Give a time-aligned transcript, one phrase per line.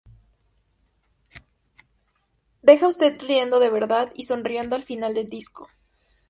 [2.63, 5.69] Deja usted riendo de verdad y sonriendo al final del disco".